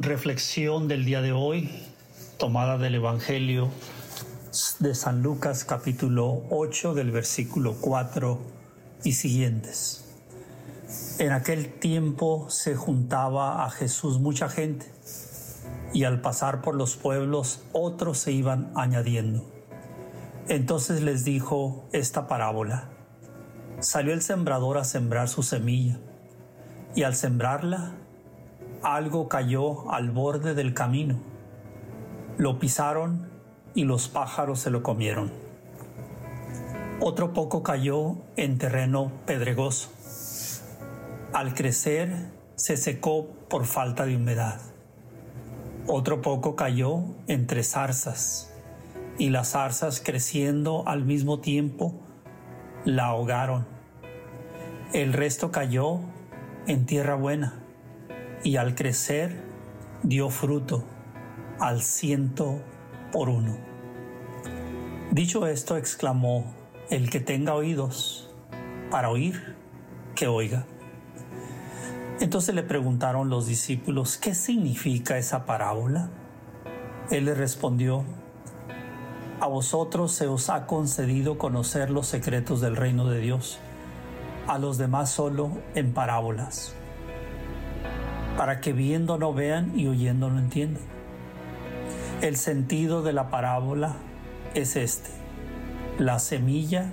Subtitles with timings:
[0.00, 1.68] Reflexión del día de hoy,
[2.38, 3.68] tomada del Evangelio
[4.78, 8.38] de San Lucas capítulo 8 del versículo 4
[9.04, 10.06] y siguientes.
[11.18, 14.86] En aquel tiempo se juntaba a Jesús mucha gente
[15.92, 19.44] y al pasar por los pueblos otros se iban añadiendo.
[20.48, 22.88] Entonces les dijo esta parábola.
[23.80, 25.98] Salió el sembrador a sembrar su semilla
[26.94, 27.98] y al sembrarla
[28.82, 31.16] algo cayó al borde del camino.
[32.36, 33.28] Lo pisaron
[33.74, 35.32] y los pájaros se lo comieron.
[37.00, 39.90] Otro poco cayó en terreno pedregoso.
[41.32, 44.60] Al crecer se secó por falta de humedad.
[45.86, 48.52] Otro poco cayó entre zarzas
[49.18, 51.94] y las zarzas creciendo al mismo tiempo
[52.84, 53.66] la ahogaron.
[54.92, 56.00] El resto cayó
[56.66, 57.62] en tierra buena
[58.44, 59.42] y al crecer
[60.02, 60.84] dio fruto
[61.60, 62.60] al ciento
[63.12, 63.56] por uno.
[65.12, 66.52] Dicho esto, exclamó,
[66.90, 68.34] el que tenga oídos
[68.90, 69.54] para oír,
[70.16, 70.66] que oiga.
[72.20, 76.10] Entonces le preguntaron los discípulos, ¿qué significa esa parábola?
[77.10, 78.04] Él le respondió,
[79.40, 83.58] a vosotros se os ha concedido conocer los secretos del reino de Dios,
[84.46, 86.74] a los demás solo en parábolas
[88.42, 90.82] para que viendo no vean y oyendo no entiendan.
[92.22, 93.94] El sentido de la parábola
[94.54, 95.10] es este.
[95.96, 96.92] La semilla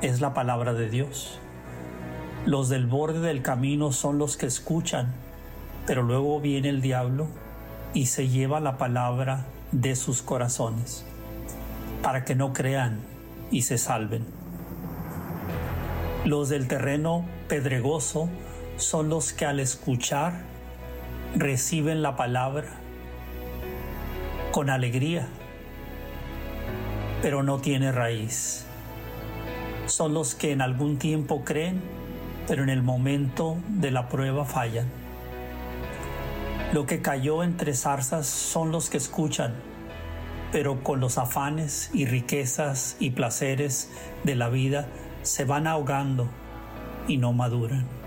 [0.00, 1.38] es la palabra de Dios.
[2.46, 5.12] Los del borde del camino son los que escuchan,
[5.86, 7.26] pero luego viene el diablo
[7.92, 11.04] y se lleva la palabra de sus corazones,
[12.02, 13.00] para que no crean
[13.50, 14.24] y se salven.
[16.24, 18.30] Los del terreno pedregoso
[18.78, 20.53] son los que al escuchar
[21.34, 22.68] reciben la palabra
[24.52, 25.26] con alegría,
[27.22, 28.66] pero no tiene raíz.
[29.86, 31.82] Son los que en algún tiempo creen,
[32.46, 34.86] pero en el momento de la prueba fallan.
[36.72, 39.54] Lo que cayó entre zarzas son los que escuchan,
[40.52, 43.90] pero con los afanes y riquezas y placeres
[44.22, 44.86] de la vida
[45.22, 46.28] se van ahogando
[47.08, 48.03] y no maduran.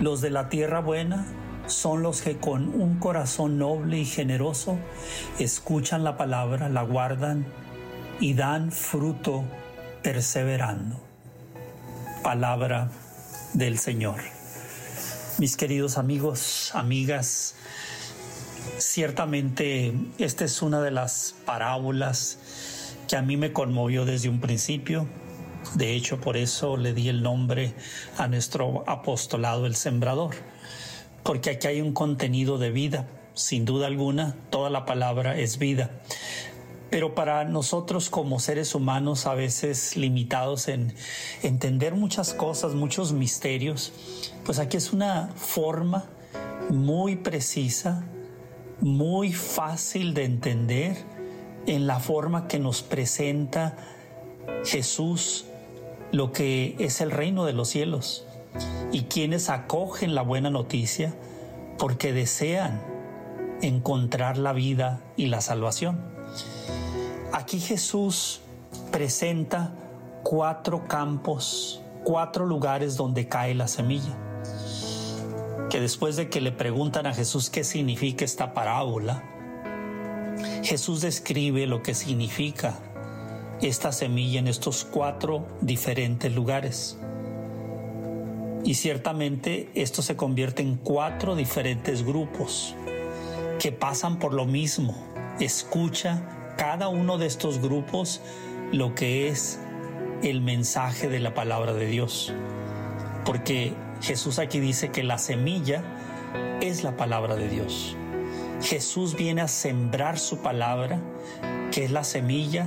[0.00, 1.26] Los de la tierra buena
[1.66, 4.78] son los que con un corazón noble y generoso
[5.40, 7.44] escuchan la palabra, la guardan
[8.20, 9.44] y dan fruto
[10.02, 11.00] perseverando.
[12.22, 12.90] Palabra
[13.54, 14.20] del Señor.
[15.38, 17.56] Mis queridos amigos, amigas,
[18.78, 22.38] ciertamente esta es una de las parábolas
[23.08, 25.08] que a mí me conmovió desde un principio
[25.74, 27.74] de hecho, por eso le di el nombre
[28.16, 30.34] a nuestro apostolado el Sembrador,
[31.22, 33.08] porque aquí hay un contenido de vida.
[33.34, 35.90] Sin duda alguna, toda la palabra es vida.
[36.90, 40.94] Pero para nosotros como seres humanos a veces limitados en
[41.42, 43.92] entender muchas cosas, muchos misterios,
[44.44, 46.06] pues aquí es una forma
[46.70, 48.04] muy precisa,
[48.80, 50.96] muy fácil de entender
[51.66, 53.76] en la forma que nos presenta
[54.64, 55.47] Jesús
[56.12, 58.24] lo que es el reino de los cielos
[58.92, 61.14] y quienes acogen la buena noticia
[61.78, 62.80] porque desean
[63.62, 66.00] encontrar la vida y la salvación.
[67.32, 68.40] Aquí Jesús
[68.90, 69.72] presenta
[70.22, 74.16] cuatro campos, cuatro lugares donde cae la semilla.
[75.70, 79.22] Que después de que le preguntan a Jesús qué significa esta parábola,
[80.62, 82.78] Jesús describe lo que significa
[83.62, 86.98] esta semilla en estos cuatro diferentes lugares.
[88.64, 92.74] Y ciertamente esto se convierte en cuatro diferentes grupos
[93.58, 94.96] que pasan por lo mismo.
[95.40, 98.20] Escucha cada uno de estos grupos
[98.72, 99.58] lo que es
[100.22, 102.32] el mensaje de la palabra de Dios.
[103.24, 105.82] Porque Jesús aquí dice que la semilla
[106.60, 107.96] es la palabra de Dios.
[108.60, 111.00] Jesús viene a sembrar su palabra,
[111.70, 112.66] que es la semilla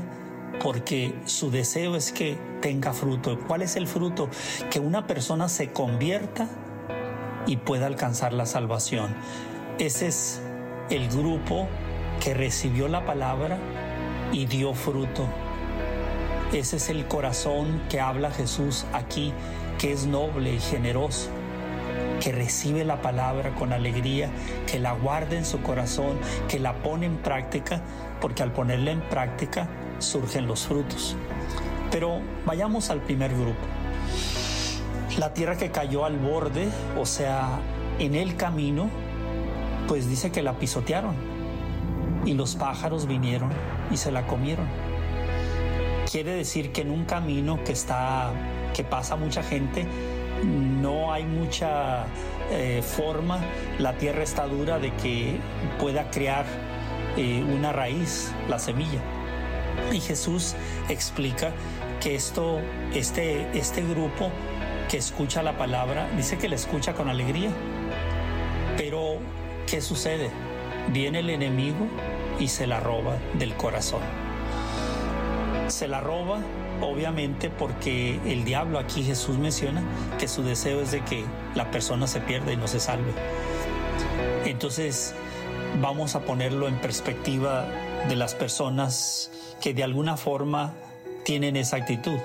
[0.64, 3.40] porque su deseo es que tenga fruto.
[3.48, 4.30] ¿Cuál es el fruto?
[4.70, 6.48] Que una persona se convierta
[7.48, 9.16] y pueda alcanzar la salvación.
[9.80, 10.42] Ese es
[10.90, 11.68] el grupo
[12.24, 13.58] que recibió la palabra
[14.32, 15.26] y dio fruto.
[16.54, 19.34] Ese es el corazón que habla Jesús aquí,
[19.80, 21.30] que es noble y generoso,
[22.20, 24.30] que recibe la palabra con alegría,
[24.68, 27.82] que la guarda en su corazón, que la pone en práctica,
[28.20, 29.68] porque al ponerla en práctica
[30.02, 31.16] surgen los frutos.
[31.92, 33.60] Pero vayamos al primer grupo.
[35.18, 37.60] La tierra que cayó al borde, o sea,
[38.00, 38.90] en el camino,
[39.88, 41.16] pues dice que la pisotearon
[42.26, 43.50] y los pájaros vinieron
[43.92, 44.68] y se la comieron.
[46.10, 48.32] Quiere decir que en un camino que está,
[48.74, 49.86] que pasa mucha gente,
[50.44, 52.06] no hay mucha
[52.52, 53.40] eh, forma,
[53.80, 55.40] la tierra está dura de que
[55.80, 56.46] pueda crear
[57.18, 59.02] eh, una raíz, la semilla.
[59.92, 60.56] Y Jesús
[60.90, 61.52] explica
[62.00, 62.60] que esto,
[62.94, 64.32] este, este grupo
[64.90, 67.50] que escucha la palabra, dice que la escucha con alegría.
[68.78, 69.18] Pero,
[69.68, 70.30] ¿qué sucede?
[70.92, 71.88] Viene el enemigo
[72.40, 74.02] y se la roba del corazón.
[75.68, 76.40] Se la roba,
[76.82, 79.84] obviamente, porque el diablo aquí Jesús menciona
[80.20, 81.24] que su deseo es de que
[81.56, 83.14] la persona se pierda y no se salve.
[84.46, 85.14] Entonces,
[85.80, 87.66] vamos a ponerlo en perspectiva
[88.08, 89.32] de las personas
[89.62, 90.74] que de alguna forma
[91.24, 92.18] tienen esa actitud.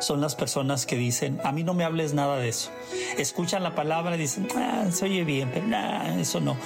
[0.00, 2.70] Son las personas que dicen, a mí no me hables nada de eso.
[3.18, 5.66] Escuchan la palabra y dicen, ah, se oye bien, pero
[6.18, 6.56] eso no.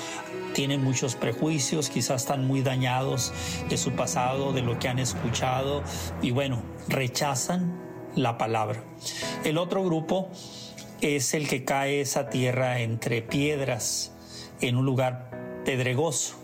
[0.54, 3.32] Tienen muchos prejuicios, quizás están muy dañados
[3.68, 5.82] de su pasado, de lo que han escuchado,
[6.22, 7.80] y bueno, rechazan
[8.14, 8.84] la palabra.
[9.42, 10.30] El otro grupo
[11.00, 14.12] es el que cae esa tierra entre piedras
[14.60, 16.43] en un lugar pedregoso.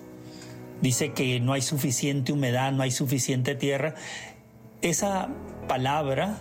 [0.81, 3.95] Dice que no hay suficiente humedad, no hay suficiente tierra.
[4.83, 5.29] Esa
[5.69, 6.39] palabra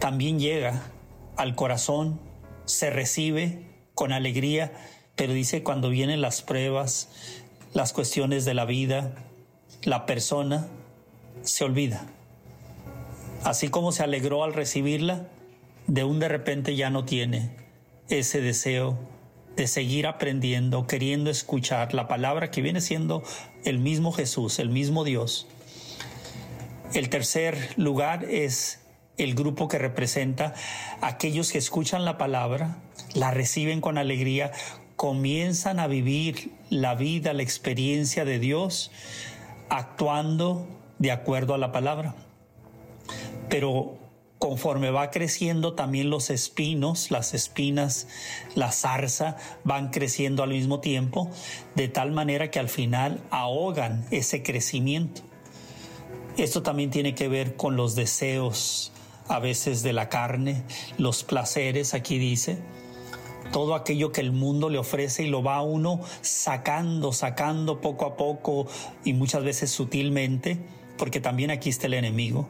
[0.00, 0.82] también llega
[1.36, 2.20] al corazón,
[2.64, 3.62] se recibe
[3.94, 4.72] con alegría,
[5.14, 7.10] pero dice cuando vienen las pruebas,
[7.72, 9.14] las cuestiones de la vida,
[9.84, 10.66] la persona
[11.42, 12.06] se olvida.
[13.44, 15.28] Así como se alegró al recibirla,
[15.86, 17.50] de un de repente ya no tiene
[18.08, 18.98] ese deseo
[19.56, 23.22] de seguir aprendiendo, queriendo escuchar la palabra que viene siendo
[23.64, 25.46] el mismo Jesús, el mismo Dios.
[26.92, 28.80] El tercer lugar es
[29.16, 30.54] el grupo que representa
[31.00, 32.78] aquellos que escuchan la palabra,
[33.14, 34.52] la reciben con alegría,
[34.96, 38.90] comienzan a vivir la vida, la experiencia de Dios,
[39.68, 40.66] actuando
[40.98, 42.14] de acuerdo a la palabra.
[43.48, 43.98] Pero
[44.44, 48.08] conforme va creciendo también los espinos, las espinas,
[48.54, 51.30] la zarza van creciendo al mismo tiempo,
[51.76, 55.22] de tal manera que al final ahogan ese crecimiento.
[56.36, 58.92] Esto también tiene que ver con los deseos
[59.28, 60.62] a veces de la carne,
[60.98, 62.58] los placeres, aquí dice,
[63.50, 68.16] todo aquello que el mundo le ofrece y lo va uno sacando, sacando poco a
[68.18, 68.66] poco
[69.04, 70.58] y muchas veces sutilmente,
[70.98, 72.46] porque también aquí está el enemigo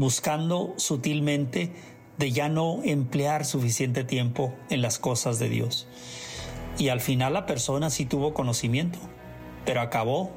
[0.00, 1.70] buscando sutilmente
[2.16, 5.86] de ya no emplear suficiente tiempo en las cosas de Dios.
[6.78, 8.98] Y al final la persona sí tuvo conocimiento,
[9.66, 10.30] pero acabó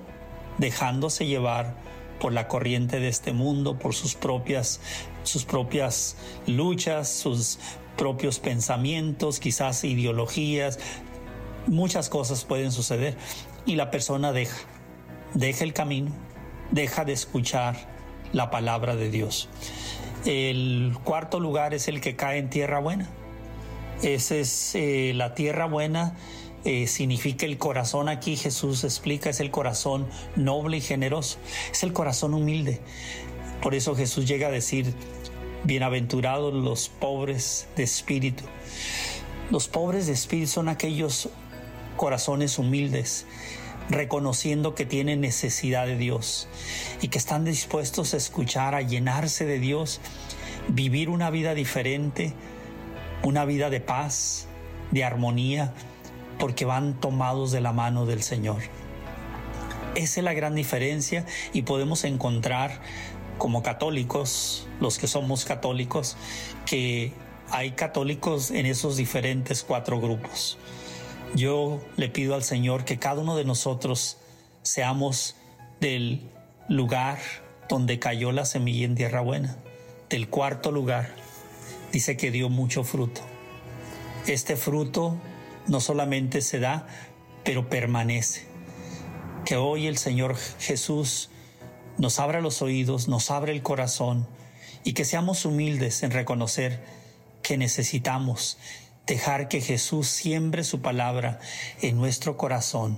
[0.58, 1.76] dejándose llevar
[2.20, 4.82] por la corriente de este mundo, por sus propias,
[5.24, 7.58] sus propias luchas, sus
[7.96, 10.78] propios pensamientos, quizás ideologías,
[11.68, 13.16] muchas cosas pueden suceder
[13.66, 14.58] y la persona deja,
[15.34, 16.12] deja el camino,
[16.72, 17.93] deja de escuchar,
[18.34, 19.48] la palabra de Dios.
[20.26, 23.10] El cuarto lugar es el que cae en tierra buena.
[24.02, 26.16] Esa es eh, la tierra buena.
[26.66, 30.08] Eh, significa el corazón aquí, Jesús explica, es el corazón
[30.38, 31.38] noble y generoso,
[31.70, 32.80] es el corazón humilde.
[33.62, 34.94] Por eso Jesús llega a decir,
[35.66, 38.46] bienaventurados los pobres de espíritu.
[39.52, 41.30] Los pobres de espíritu son aquellos
[41.98, 43.26] corazones humildes
[43.90, 46.48] reconociendo que tienen necesidad de Dios
[47.02, 50.00] y que están dispuestos a escuchar, a llenarse de Dios,
[50.68, 52.34] vivir una vida diferente,
[53.24, 54.48] una vida de paz,
[54.92, 55.74] de armonía,
[56.40, 58.62] porque van tomados de la mano del Señor.
[59.96, 62.82] Esa es la gran diferencia y podemos encontrar
[63.38, 66.18] como católicos, los que somos católicos,
[66.66, 67.14] que
[67.50, 70.58] hay católicos en esos diferentes cuatro grupos.
[71.36, 74.18] Yo le pido al Señor que cada uno de nosotros
[74.62, 75.36] seamos
[75.80, 76.22] del
[76.70, 77.20] lugar
[77.68, 79.58] donde cayó la semilla en tierra buena,
[80.10, 81.16] del cuarto lugar.
[81.92, 83.22] Dice que dio mucho fruto.
[84.28, 85.18] Este fruto
[85.68, 86.88] no solamente se da,
[87.44, 88.46] pero permanece.
[89.44, 91.30] Que hoy el Señor Jesús
[91.98, 94.28] nos abra los oídos, nos abra el corazón
[94.84, 96.84] y que seamos humildes en reconocer
[97.42, 98.58] que necesitamos
[99.06, 101.40] dejar que Jesús siembre su palabra
[101.82, 102.98] en nuestro corazón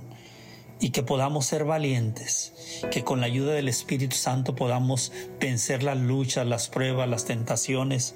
[0.78, 2.52] y que podamos ser valientes,
[2.90, 8.14] que con la ayuda del Espíritu Santo podamos vencer las luchas, las pruebas, las tentaciones,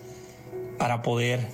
[0.78, 1.48] para poder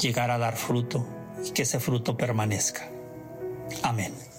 [0.00, 1.06] llegar a dar fruto
[1.44, 2.88] y que ese fruto permanezca.
[3.82, 4.29] Amén.